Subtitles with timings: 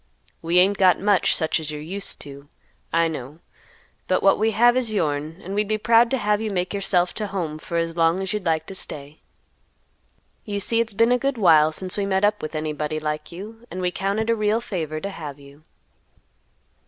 [0.41, 2.49] We ain't got much such as you're used to,
[2.91, 3.37] I know,
[4.07, 7.13] but what we have is yourn, and we'd be proud to have you make yourself
[7.13, 9.19] to home for as long as you'd like to stay.
[10.43, 13.63] You see it's been a good while since we met up with anybody like you,
[13.69, 15.61] and we count it a real favor to have you."